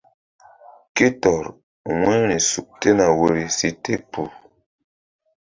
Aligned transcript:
Ké 0.95 1.05
tɔr 1.21 1.45
wu̧yri 2.01 2.37
suk 2.49 2.69
tena 2.79 3.05
woyri 3.17 3.45
si 3.57 3.69
te 3.83 3.93
kpuh. 4.09 4.31